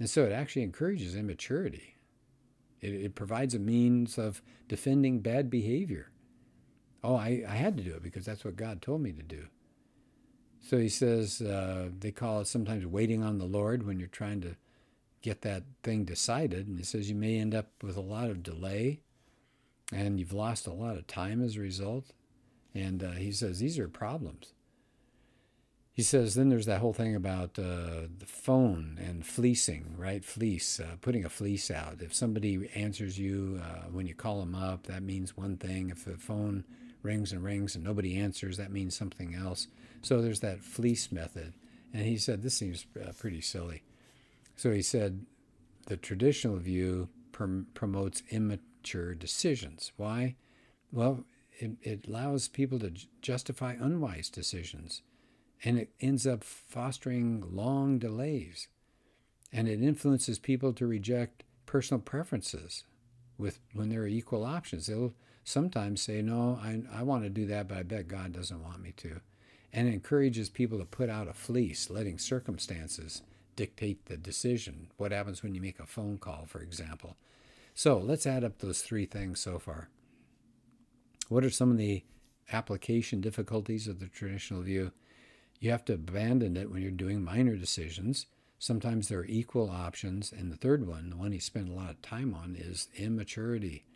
And 0.00 0.10
so 0.10 0.24
it 0.24 0.32
actually 0.32 0.62
encourages 0.62 1.14
immaturity. 1.14 1.94
It, 2.80 2.92
it 2.92 3.14
provides 3.14 3.54
a 3.54 3.60
means 3.60 4.18
of 4.18 4.42
defending 4.66 5.20
bad 5.20 5.48
behavior. 5.48 6.10
Oh, 7.04 7.14
I, 7.14 7.44
I 7.48 7.54
had 7.54 7.76
to 7.76 7.84
do 7.84 7.94
it 7.94 8.02
because 8.02 8.24
that's 8.24 8.44
what 8.44 8.56
God 8.56 8.82
told 8.82 9.00
me 9.00 9.12
to 9.12 9.22
do. 9.22 9.46
So 10.60 10.78
he 10.78 10.88
says 10.88 11.40
uh, 11.40 11.90
they 12.00 12.10
call 12.10 12.40
it 12.40 12.48
sometimes 12.48 12.84
waiting 12.84 13.22
on 13.22 13.38
the 13.38 13.44
Lord 13.44 13.86
when 13.86 14.00
you're 14.00 14.08
trying 14.08 14.40
to 14.40 14.56
get 15.22 15.42
that 15.42 15.62
thing 15.84 16.04
decided. 16.04 16.66
And 16.66 16.78
he 16.78 16.84
says 16.84 17.08
you 17.08 17.14
may 17.14 17.38
end 17.38 17.54
up 17.54 17.68
with 17.80 17.96
a 17.96 18.00
lot 18.00 18.28
of 18.28 18.42
delay 18.42 19.02
and 19.92 20.18
you've 20.18 20.32
lost 20.32 20.66
a 20.66 20.72
lot 20.72 20.96
of 20.96 21.06
time 21.06 21.44
as 21.44 21.56
a 21.56 21.60
result. 21.60 22.06
And 22.74 23.04
uh, 23.04 23.12
he 23.12 23.30
says 23.30 23.60
these 23.60 23.78
are 23.78 23.88
problems. 23.88 24.53
He 25.94 26.02
says 26.02 26.34
then 26.34 26.48
there's 26.48 26.66
that 26.66 26.80
whole 26.80 26.92
thing 26.92 27.14
about 27.14 27.56
uh, 27.56 28.08
the 28.18 28.26
phone 28.26 28.98
and 29.00 29.24
fleecing, 29.24 29.94
right? 29.96 30.24
Fleece, 30.24 30.80
uh, 30.80 30.96
putting 31.00 31.24
a 31.24 31.28
fleece 31.28 31.70
out. 31.70 32.02
If 32.02 32.12
somebody 32.12 32.68
answers 32.74 33.16
you 33.16 33.60
uh, 33.62 33.88
when 33.92 34.06
you 34.06 34.14
call 34.14 34.40
them 34.40 34.56
up, 34.56 34.88
that 34.88 35.04
means 35.04 35.36
one 35.36 35.56
thing. 35.56 35.90
If 35.90 36.04
the 36.04 36.16
phone 36.16 36.64
rings 37.02 37.30
and 37.30 37.44
rings 37.44 37.76
and 37.76 37.84
nobody 37.84 38.18
answers, 38.18 38.56
that 38.56 38.72
means 38.72 38.96
something 38.96 39.36
else. 39.36 39.68
So 40.02 40.20
there's 40.20 40.40
that 40.40 40.62
fleece 40.64 41.12
method. 41.12 41.54
And 41.92 42.02
he 42.04 42.18
said 42.18 42.42
this 42.42 42.56
seems 42.56 42.86
uh, 43.00 43.12
pretty 43.16 43.40
silly. 43.40 43.84
So 44.56 44.72
he 44.72 44.82
said 44.82 45.26
the 45.86 45.96
traditional 45.96 46.56
view 46.56 47.08
prom- 47.30 47.68
promotes 47.74 48.24
immature 48.30 49.14
decisions. 49.14 49.92
Why? 49.96 50.34
Well, 50.90 51.24
it, 51.58 51.76
it 51.82 52.08
allows 52.08 52.48
people 52.48 52.80
to 52.80 52.92
justify 53.22 53.76
unwise 53.78 54.28
decisions, 54.28 55.02
and 55.64 55.78
it 55.78 55.90
ends 56.00 56.26
up 56.26 56.44
fostering 56.44 57.42
long 57.50 57.98
delays, 57.98 58.68
and 59.52 59.66
it 59.66 59.82
influences 59.82 60.38
people 60.38 60.72
to 60.74 60.86
reject 60.86 61.42
personal 61.66 62.00
preferences 62.00 62.84
with 63.38 63.58
when 63.72 63.88
there 63.88 64.02
are 64.02 64.06
equal 64.06 64.44
options. 64.44 64.86
They'll 64.86 65.14
sometimes 65.42 66.02
say, 66.02 66.22
"No, 66.22 66.58
I, 66.62 66.82
I 66.92 67.02
want 67.02 67.24
to 67.24 67.30
do 67.30 67.46
that, 67.46 67.68
but 67.68 67.78
I 67.78 67.82
bet 67.82 68.08
God 68.08 68.32
doesn't 68.32 68.62
want 68.62 68.82
me 68.82 68.92
to," 68.98 69.20
and 69.72 69.88
it 69.88 69.94
encourages 69.94 70.48
people 70.50 70.78
to 70.78 70.84
put 70.84 71.08
out 71.08 71.28
a 71.28 71.32
fleece, 71.32 71.90
letting 71.90 72.18
circumstances 72.18 73.22
dictate 73.56 74.06
the 74.06 74.16
decision. 74.16 74.88
What 74.96 75.12
happens 75.12 75.42
when 75.42 75.54
you 75.54 75.60
make 75.60 75.80
a 75.80 75.86
phone 75.86 76.18
call, 76.18 76.44
for 76.46 76.60
example? 76.60 77.16
So 77.74 77.98
let's 77.98 78.26
add 78.26 78.44
up 78.44 78.58
those 78.58 78.82
three 78.82 79.06
things 79.06 79.40
so 79.40 79.58
far. 79.58 79.88
What 81.28 81.44
are 81.44 81.50
some 81.50 81.70
of 81.70 81.78
the 81.78 82.04
application 82.52 83.20
difficulties 83.20 83.88
of 83.88 84.00
the 84.00 84.06
traditional 84.06 84.62
view? 84.62 84.92
You 85.64 85.70
have 85.70 85.86
to 85.86 85.94
abandon 85.94 86.58
it 86.58 86.70
when 86.70 86.82
you're 86.82 86.90
doing 86.90 87.24
minor 87.24 87.56
decisions. 87.56 88.26
Sometimes 88.58 89.08
there 89.08 89.20
are 89.20 89.24
equal 89.24 89.70
options. 89.70 90.30
And 90.30 90.52
the 90.52 90.58
third 90.58 90.86
one, 90.86 91.08
the 91.08 91.16
one 91.16 91.32
he 91.32 91.38
spent 91.38 91.70
a 91.70 91.72
lot 91.72 91.88
of 91.88 92.02
time 92.02 92.34
on, 92.34 92.54
is 92.54 92.88
immaturity. 92.96 93.86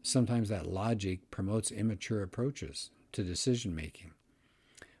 Sometimes 0.00 0.48
that 0.48 0.68
logic 0.70 1.28
promotes 1.32 1.72
immature 1.72 2.22
approaches 2.22 2.90
to 3.10 3.24
decision 3.24 3.74
making. 3.74 4.12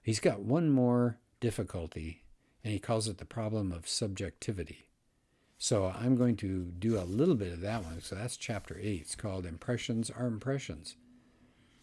He's 0.02 0.18
got 0.18 0.40
one 0.40 0.70
more 0.70 1.18
difficulty 1.38 2.24
and 2.64 2.72
he 2.72 2.80
calls 2.80 3.06
it 3.06 3.18
the 3.18 3.24
problem 3.24 3.70
of 3.70 3.88
subjectivity. 3.88 4.88
So 5.56 5.94
I'm 5.96 6.16
going 6.16 6.34
to 6.38 6.64
do 6.64 6.98
a 6.98 7.06
little 7.06 7.36
bit 7.36 7.52
of 7.52 7.60
that 7.60 7.84
one. 7.84 8.00
So 8.00 8.16
that's 8.16 8.36
chapter 8.36 8.76
8. 8.76 9.02
It's 9.02 9.14
called 9.14 9.46
Impressions 9.46 10.10
Are 10.10 10.26
Impressions. 10.26 10.96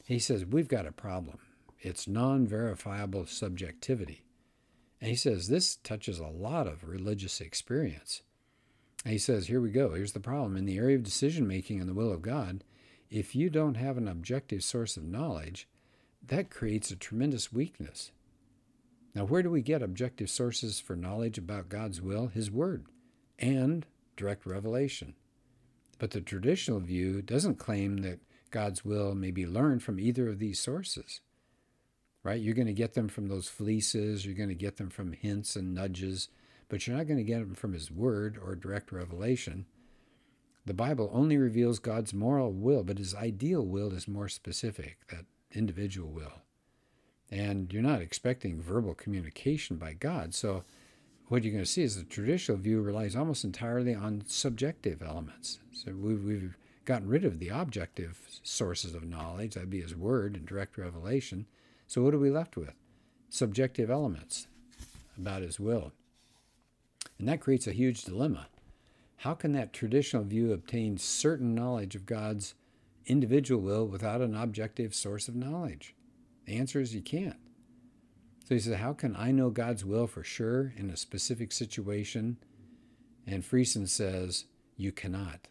He 0.05 0.19
says, 0.19 0.43
We've 0.43 0.67
got 0.67 0.85
a 0.85 0.91
problem. 0.91 1.37
It's 1.79 2.05
non 2.05 2.45
verifiable 2.45 3.27
subjectivity. 3.27 4.24
And 5.05 5.11
he 5.11 5.17
says, 5.17 5.47
This 5.47 5.75
touches 5.75 6.17
a 6.17 6.25
lot 6.25 6.65
of 6.65 6.83
religious 6.83 7.39
experience. 7.39 8.23
And 9.03 9.11
he 9.11 9.19
says, 9.19 9.45
Here 9.45 9.61
we 9.61 9.69
go. 9.69 9.93
Here's 9.93 10.13
the 10.13 10.19
problem. 10.19 10.57
In 10.57 10.65
the 10.65 10.79
area 10.79 10.95
of 10.95 11.03
decision 11.03 11.47
making 11.47 11.79
and 11.79 11.87
the 11.87 11.93
will 11.93 12.11
of 12.11 12.23
God, 12.23 12.63
if 13.11 13.35
you 13.35 13.51
don't 13.51 13.75
have 13.75 13.99
an 13.99 14.07
objective 14.07 14.63
source 14.63 14.97
of 14.97 15.03
knowledge, 15.03 15.67
that 16.25 16.49
creates 16.49 16.89
a 16.89 16.95
tremendous 16.95 17.53
weakness. 17.53 18.13
Now, 19.13 19.25
where 19.25 19.43
do 19.43 19.51
we 19.51 19.61
get 19.61 19.83
objective 19.83 20.27
sources 20.27 20.79
for 20.79 20.95
knowledge 20.95 21.37
about 21.37 21.69
God's 21.69 22.01
will? 22.01 22.29
His 22.29 22.49
Word 22.49 22.87
and 23.37 23.85
direct 24.17 24.47
revelation. 24.47 25.13
But 25.99 26.09
the 26.09 26.21
traditional 26.21 26.79
view 26.79 27.21
doesn't 27.21 27.59
claim 27.59 27.97
that 27.97 28.21
God's 28.49 28.83
will 28.83 29.13
may 29.13 29.29
be 29.29 29.45
learned 29.45 29.83
from 29.83 29.99
either 29.99 30.27
of 30.27 30.39
these 30.39 30.59
sources. 30.59 31.21
Right? 32.25 32.41
You're 32.41 32.55
going 32.55 32.67
to 32.67 32.73
get 32.73 32.95
them 32.95 33.07
from 33.07 33.27
those 33.27 33.47
fleeces, 33.47 34.25
you're 34.25 34.35
going 34.35 34.49
to 34.49 34.55
get 34.55 34.75
them 34.75 34.89
from 34.89 35.13
hints 35.13 35.55
and 35.55 35.73
nudges, 35.73 36.27
but 36.67 36.85
you're 36.85 36.97
not 36.97 37.07
going 37.07 37.19
to 37.19 37.23
get 37.23 37.39
them 37.39 37.55
from 37.55 37.71
His 37.71 37.89
Word 37.89 38.37
or 38.43 38.55
direct 38.55 38.91
revelation. 38.91 39.65
The 40.65 40.73
Bible 40.73 41.09
only 41.13 41.37
reveals 41.37 41.79
God's 41.79 42.13
moral 42.13 42.51
will, 42.51 42.83
but 42.83 42.97
His 42.97 43.15
ideal 43.15 43.65
will 43.65 43.93
is 43.93 44.07
more 44.07 44.27
specific, 44.27 44.97
that 45.09 45.25
individual 45.53 46.09
will 46.09 46.41
and 47.31 47.73
you're 47.73 47.81
not 47.81 48.01
expecting 48.01 48.61
verbal 48.61 48.93
communication 48.93 49.77
by 49.77 49.93
God. 49.93 50.33
So, 50.33 50.63
what 51.27 51.43
you're 51.43 51.53
going 51.53 51.63
to 51.63 51.69
see 51.69 51.81
is 51.81 51.95
the 51.95 52.03
traditional 52.03 52.57
view 52.57 52.81
relies 52.81 53.15
almost 53.15 53.43
entirely 53.43 53.95
on 53.95 54.23
subjective 54.27 55.01
elements. 55.01 55.59
So, 55.73 55.91
we've, 55.93 56.23
we've 56.23 56.57
gotten 56.85 57.07
rid 57.07 57.25
of 57.25 57.39
the 57.39 57.49
objective 57.49 58.19
sources 58.43 58.93
of 58.93 59.03
knowledge, 59.03 59.55
that'd 59.55 59.69
be 59.69 59.81
His 59.81 59.95
Word 59.95 60.35
and 60.35 60.45
direct 60.45 60.77
revelation. 60.77 61.47
So, 61.87 62.01
what 62.01 62.13
are 62.13 62.19
we 62.19 62.31
left 62.31 62.57
with? 62.57 62.73
Subjective 63.29 63.89
elements 63.89 64.47
about 65.17 65.41
His 65.41 65.59
will. 65.59 65.91
And 67.19 67.27
that 67.27 67.41
creates 67.41 67.67
a 67.67 67.71
huge 67.71 68.03
dilemma. 68.03 68.47
How 69.17 69.33
can 69.33 69.53
that 69.53 69.73
traditional 69.73 70.23
view 70.23 70.51
obtain 70.51 70.97
certain 70.97 71.55
knowledge 71.55 71.95
of 71.95 72.05
God's 72.05 72.53
individual 73.05 73.61
will 73.61 73.87
without 73.87 74.21
an 74.21 74.35
objective 74.35 74.93
source 74.93 75.27
of 75.27 75.35
knowledge? 75.35 75.95
The 76.45 76.57
answer 76.57 76.79
is 76.79 76.93
you 76.93 77.01
can't. 77.01 77.39
So 78.47 78.53
he 78.53 78.61
says, 78.61 78.75
How 78.75 78.93
can 78.93 79.15
I 79.15 79.31
know 79.31 79.49
God's 79.49 79.83
will 79.83 80.07
for 80.07 80.23
sure 80.23 80.73
in 80.77 80.89
a 80.89 80.97
specific 80.97 81.51
situation? 81.51 82.37
And 83.25 83.43
Friesen 83.43 83.87
says, 83.87 84.45
You 84.77 84.91
cannot. 84.91 85.47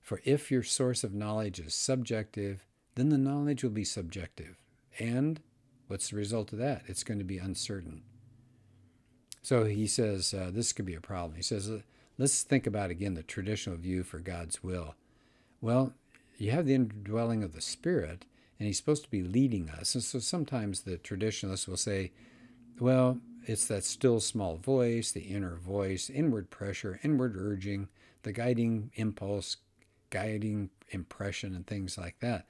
For 0.00 0.22
if 0.24 0.50
your 0.50 0.62
source 0.62 1.04
of 1.04 1.12
knowledge 1.12 1.60
is 1.60 1.74
subjective, 1.74 2.64
then 2.94 3.10
the 3.10 3.18
knowledge 3.18 3.62
will 3.62 3.70
be 3.70 3.84
subjective. 3.84 4.56
And 4.98 5.40
what's 5.88 6.10
the 6.10 6.16
result 6.16 6.52
of 6.52 6.58
that? 6.58 6.82
It's 6.86 7.04
going 7.04 7.18
to 7.18 7.24
be 7.24 7.38
uncertain. 7.38 8.02
So 9.42 9.64
he 9.64 9.86
says 9.86 10.34
uh, 10.34 10.50
this 10.52 10.72
could 10.72 10.86
be 10.86 10.94
a 10.94 11.00
problem. 11.00 11.36
He 11.36 11.42
says, 11.42 11.70
let's 12.18 12.42
think 12.42 12.66
about 12.66 12.90
again 12.90 13.14
the 13.14 13.22
traditional 13.22 13.76
view 13.76 14.02
for 14.02 14.18
God's 14.18 14.62
will. 14.62 14.94
Well, 15.60 15.94
you 16.36 16.50
have 16.50 16.66
the 16.66 16.74
indwelling 16.74 17.42
of 17.42 17.52
the 17.52 17.60
Spirit, 17.60 18.26
and 18.58 18.66
he's 18.66 18.76
supposed 18.76 19.04
to 19.04 19.10
be 19.10 19.22
leading 19.22 19.70
us. 19.70 19.94
And 19.94 20.02
so 20.02 20.18
sometimes 20.18 20.82
the 20.82 20.96
traditionalists 20.96 21.68
will 21.68 21.76
say, 21.76 22.12
well, 22.78 23.20
it's 23.46 23.66
that 23.68 23.84
still 23.84 24.20
small 24.20 24.56
voice, 24.56 25.12
the 25.12 25.20
inner 25.20 25.56
voice, 25.56 26.10
inward 26.10 26.50
pressure, 26.50 26.98
inward 27.02 27.36
urging, 27.36 27.88
the 28.22 28.32
guiding 28.32 28.90
impulse, 28.94 29.58
guiding 30.10 30.70
impression, 30.90 31.54
and 31.54 31.66
things 31.66 31.96
like 31.96 32.18
that. 32.20 32.46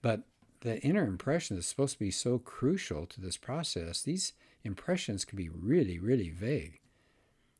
But 0.00 0.22
the 0.62 0.80
inner 0.80 1.04
impression 1.04 1.58
is 1.58 1.66
supposed 1.66 1.94
to 1.94 1.98
be 1.98 2.10
so 2.10 2.38
crucial 2.38 3.04
to 3.06 3.20
this 3.20 3.36
process. 3.36 4.02
These 4.02 4.32
impressions 4.64 5.24
can 5.24 5.36
be 5.36 5.48
really, 5.48 5.98
really 5.98 6.30
vague. 6.30 6.80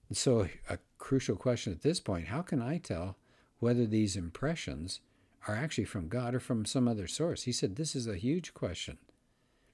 And 0.08 0.16
so, 0.16 0.48
a 0.68 0.78
crucial 0.98 1.36
question 1.36 1.72
at 1.72 1.82
this 1.82 2.00
point 2.00 2.28
how 2.28 2.42
can 2.42 2.62
I 2.62 2.78
tell 2.78 3.16
whether 3.58 3.86
these 3.86 4.16
impressions 4.16 5.00
are 5.48 5.56
actually 5.56 5.84
from 5.84 6.08
God 6.08 6.34
or 6.34 6.40
from 6.40 6.64
some 6.64 6.86
other 6.86 7.06
source? 7.06 7.42
He 7.42 7.52
said, 7.52 7.76
This 7.76 7.96
is 7.96 8.06
a 8.06 8.16
huge 8.16 8.54
question. 8.54 8.98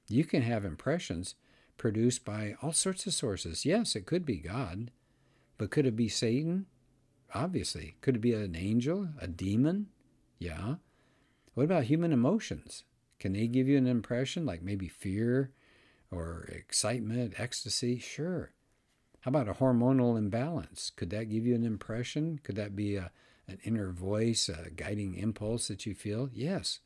You 0.08 0.24
can 0.24 0.42
have 0.42 0.64
impressions 0.64 1.34
produced 1.76 2.24
by 2.24 2.54
all 2.62 2.72
sorts 2.72 3.06
of 3.06 3.14
sources. 3.14 3.66
Yes, 3.66 3.94
it 3.94 4.06
could 4.06 4.24
be 4.24 4.36
God, 4.36 4.90
but 5.58 5.70
could 5.70 5.86
it 5.86 5.96
be 5.96 6.08
Satan? 6.08 6.66
Obviously. 7.34 7.96
Could 8.00 8.16
it 8.16 8.20
be 8.20 8.32
an 8.32 8.56
angel, 8.56 9.08
a 9.20 9.28
demon? 9.28 9.88
Yeah. 10.38 10.76
What 11.54 11.64
about 11.64 11.84
human 11.84 12.12
emotions? 12.12 12.84
Can 13.18 13.32
they 13.32 13.46
give 13.46 13.68
you 13.68 13.76
an 13.76 13.86
impression 13.86 14.46
like 14.46 14.62
maybe 14.62 14.88
fear 14.88 15.50
or 16.10 16.48
excitement, 16.50 17.34
ecstasy? 17.38 17.98
Sure. 17.98 18.52
How 19.20 19.30
about 19.30 19.48
a 19.48 19.54
hormonal 19.54 20.16
imbalance? 20.16 20.90
Could 20.94 21.10
that 21.10 21.28
give 21.28 21.44
you 21.44 21.54
an 21.54 21.64
impression? 21.64 22.40
Could 22.42 22.56
that 22.56 22.76
be 22.76 22.96
a, 22.96 23.10
an 23.48 23.58
inner 23.64 23.90
voice, 23.90 24.48
a 24.48 24.70
guiding 24.70 25.14
impulse 25.16 25.68
that 25.68 25.86
you 25.86 25.94
feel? 25.94 26.30
Yes. 26.32 26.80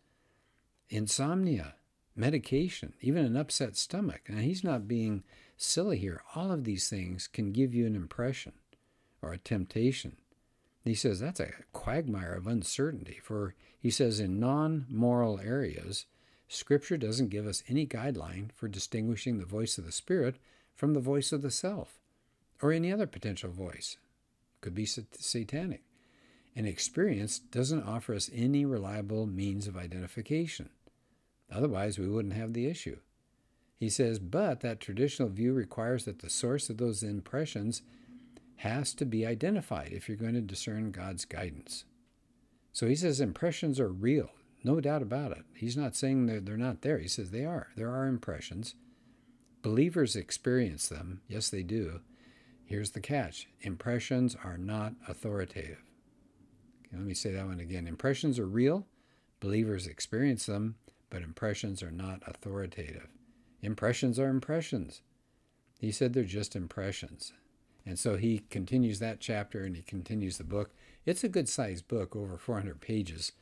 Insomnia, 0.89 1.75
medication, 2.17 2.95
even 3.01 3.25
an 3.25 3.37
upset 3.37 3.77
stomach. 3.77 4.23
Now, 4.29 4.41
he's 4.41 4.65
not 4.65 4.89
being 4.89 5.25
silly 5.57 5.99
here. 5.99 6.23
All 6.35 6.51
of 6.51 6.65
these 6.65 6.89
things 6.89 7.27
can 7.27 7.53
give 7.53 7.75
you 7.75 7.87
an 7.87 7.95
impression 7.95 8.53
or 9.21 9.33
a 9.33 9.39
temptation. 9.39 10.17
He 10.85 10.95
says 10.95 11.21
that's 11.21 11.41
a 11.41 11.53
quagmire 11.73 12.33
of 12.35 12.47
uncertainty, 12.47 13.21
for 13.23 13.55
he 13.79 13.91
says 13.91 14.19
in 14.19 14.41
non 14.41 14.87
moral 14.91 15.39
areas, 15.39 16.07
Scripture 16.53 16.99
doesn't 16.99 17.31
give 17.31 17.47
us 17.47 17.63
any 17.67 17.87
guideline 17.87 18.51
for 18.55 18.69
distinguishing 18.69 19.39
the 19.39 19.47
voice 19.47 19.79
of 19.79 19.87
the 19.87 19.93
Spirit 19.93 20.37
from 20.75 20.93
the 20.93 21.01
voice 21.01 21.33
of 21.33 21.41
the 21.41 21.51
self 21.51 21.99
or 22.61 22.73
any 22.73 22.93
other 22.93 23.07
potential 23.07 23.51
voice. 23.51 23.97
Could 24.61 24.75
be 24.75 24.85
satanic 24.85 25.83
and 26.55 26.67
experience 26.67 27.39
doesn't 27.39 27.85
offer 27.85 28.15
us 28.15 28.31
any 28.35 28.67
reliable 28.67 29.27
means 29.27 29.67
of 29.67 29.79
identification. 29.79 30.69
Otherwise, 31.51 31.99
we 31.99 32.07
wouldn't 32.09 32.35
have 32.35 32.53
the 32.53 32.67
issue. 32.67 32.99
He 33.77 33.89
says, 33.89 34.19
but 34.19 34.61
that 34.61 34.79
traditional 34.79 35.31
view 35.31 35.55
requires 35.55 36.05
that 36.05 36.19
the 36.19 36.29
source 36.29 36.69
of 36.69 36.77
those 36.77 37.03
impressions 37.03 37.81
has 38.57 38.93
to 38.95 39.07
be 39.07 39.25
identified 39.25 39.89
if 39.93 40.07
you're 40.07 40.19
going 40.19 40.35
to 40.35 40.43
discern 40.43 40.91
God's 40.91 41.25
guidance. 41.25 41.85
So 42.73 42.87
he 42.87 42.95
says 42.95 43.21
impressions 43.21 43.81
are 43.81 43.89
real, 43.89 44.31
No 44.65 44.81
doubt 44.81 45.03
about 45.03 45.33
it. 45.33 45.45
He's 45.55 45.77
not 45.77 45.97
saying 45.97 46.27
they're, 46.27 46.41
they're 46.41 46.57
not 46.57 46.83
there. 46.83 46.99
He 46.99 47.09
says 47.09 47.31
they 47.31 47.45
are. 47.45 47.69
There 47.77 47.91
are 47.91 48.07
impressions. 48.07 48.75
Believers 49.63 50.17
experience 50.17 50.89
them. 50.89 51.21
Yes, 51.29 51.49
they 51.49 51.63
do. 51.63 52.01
Here's 52.65 52.93
the 52.93 53.01
catch 53.01 53.49
impressions 53.61 54.37
are 54.45 54.57
not 54.57 54.95
authoritative. 55.07 55.83
Okay, 56.87 56.97
let 56.97 57.07
me 57.07 57.15
say 57.15 57.33
that 57.33 57.47
one 57.47 57.61
again. 57.61 57.87
Impressions 57.87 58.39
are 58.39 58.47
real. 58.47 58.87
Believers 59.41 59.87
experience 59.87 60.47
them, 60.47 60.77
but 61.11 61.23
impressions 61.23 61.83
are 61.83 61.91
not 61.91 62.23
authoritative. 62.27 63.09
Impressions 63.61 64.19
are 64.19 64.29
impressions. 64.29 65.03
He 65.81 65.91
said 65.91 66.13
they're 66.13 66.25
just 66.25 66.55
impressions. 66.57 67.33
And 67.85 67.99
so 67.99 68.17
he 68.17 68.45
continues 68.51 69.01
that 69.01 69.21
chapter 69.21 69.65
and 69.65 69.77
he 69.77 69.83
continues 69.83 70.39
the 70.39 70.45
book. 70.45 70.71
It's 71.05 71.25
a 71.25 71.29
good 71.29 71.49
sized 71.49 71.89
book, 71.89 72.15
over 72.15 72.39
400 72.39 72.81
pages, 72.81 73.33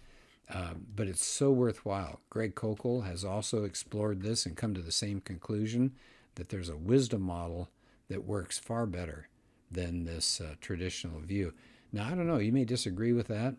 uh, 0.53 0.75
but 0.95 1.07
it's 1.07 1.25
so 1.25 1.51
worthwhile. 1.51 2.21
Greg 2.29 2.55
Koukl 2.55 3.07
has 3.07 3.25
also 3.25 3.65
explored 3.65 4.23
this 4.23 4.47
and 4.47 4.57
come 4.57 4.75
to 4.75 4.83
the 4.83 4.93
same 4.93 5.21
conclusion 5.21 5.93
that 6.35 6.49
there's 6.49 6.69
a 6.69 6.77
wisdom 6.77 7.23
model 7.23 7.69
that 8.09 8.25
works 8.25 8.59
far 8.59 8.87
better 8.87 9.29
than 9.71 10.05
this 10.05 10.41
uh, 10.41 10.55
traditional 10.61 11.21
view. 11.21 11.53
Now, 11.93 12.07
I 12.07 12.11
don't 12.11 12.27
know, 12.27 12.39
you 12.39 12.53
may 12.53 12.65
disagree 12.65 13.13
with 13.13 13.29
that, 13.29 13.55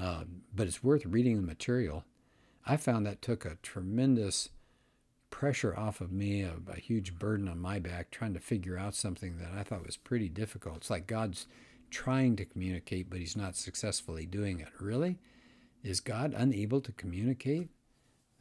uh, 0.00 0.24
but 0.54 0.66
it's 0.66 0.84
worth 0.84 1.04
reading 1.04 1.36
the 1.36 1.42
material. 1.42 2.04
I 2.64 2.76
found 2.76 3.04
that 3.06 3.22
took 3.22 3.44
a 3.44 3.58
tremendous 3.62 4.50
pressure 5.30 5.76
off 5.76 6.00
of 6.00 6.12
me, 6.12 6.42
a, 6.42 6.54
a, 6.68 6.78
huge 6.78 7.18
burden 7.18 7.48
on 7.48 7.58
my 7.58 7.78
back, 7.78 8.10
trying 8.10 8.34
to 8.34 8.40
figure 8.40 8.78
out 8.78 8.94
something 8.94 9.38
that 9.38 9.50
I 9.58 9.62
thought 9.62 9.84
was 9.84 9.96
pretty 9.96 10.28
difficult. 10.28 10.76
It's 10.76 10.90
like 10.90 11.06
God's 11.06 11.46
trying 11.90 12.36
to 12.36 12.44
communicate, 12.44 13.10
but 13.10 13.18
he's 13.18 13.36
not 13.36 13.56
successfully 13.56 14.26
doing 14.26 14.60
it. 14.60 14.68
Really? 14.78 15.18
Is 15.82 16.00
God 16.00 16.34
unable 16.36 16.80
to 16.80 16.92
communicate? 16.92 17.68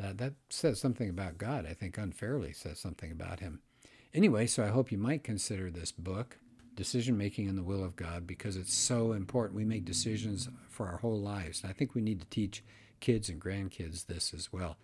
Uh, 0.01 0.13
that 0.13 0.33
says 0.49 0.79
something 0.79 1.09
about 1.09 1.37
God. 1.37 1.65
I 1.69 1.73
think 1.73 1.97
unfairly 1.97 2.53
says 2.53 2.79
something 2.79 3.11
about 3.11 3.39
him. 3.39 3.61
Anyway, 4.13 4.47
so 4.47 4.63
I 4.63 4.67
hope 4.67 4.91
you 4.91 4.97
might 4.97 5.23
consider 5.23 5.69
this 5.71 5.91
book, 5.91 6.37
Decision 6.75 7.17
Making 7.17 7.47
in 7.47 7.55
the 7.55 7.63
Will 7.63 7.83
of 7.83 7.95
God, 7.95 8.27
because 8.27 8.55
it's 8.55 8.73
so 8.73 9.13
important. 9.13 9.55
We 9.55 9.65
make 9.65 9.85
decisions 9.85 10.49
for 10.69 10.87
our 10.87 10.97
whole 10.97 11.19
lives. 11.19 11.61
And 11.61 11.69
I 11.69 11.73
think 11.73 11.95
we 11.95 12.01
need 12.01 12.19
to 12.19 12.27
teach 12.27 12.63
kids 12.99 13.29
and 13.29 13.41
grandkids 13.41 14.05
this 14.05 14.33
as 14.33 14.51
well. 14.51 14.77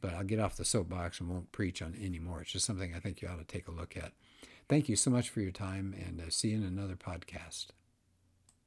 But 0.00 0.14
I'll 0.14 0.24
get 0.24 0.40
off 0.40 0.56
the 0.56 0.64
soapbox 0.64 1.20
and 1.20 1.28
won't 1.28 1.52
preach 1.52 1.80
on 1.80 1.94
it 1.94 2.04
anymore. 2.04 2.42
It's 2.42 2.52
just 2.52 2.66
something 2.66 2.94
I 2.94 2.98
think 2.98 3.22
you 3.22 3.28
ought 3.28 3.38
to 3.38 3.44
take 3.44 3.68
a 3.68 3.72
look 3.72 3.96
at. 3.96 4.12
Thank 4.68 4.88
you 4.88 4.96
so 4.96 5.10
much 5.10 5.28
for 5.28 5.40
your 5.40 5.52
time, 5.52 5.94
and 5.98 6.20
uh, 6.20 6.30
see 6.30 6.48
you 6.48 6.56
in 6.56 6.64
another 6.64 6.96
podcast. 6.96 7.66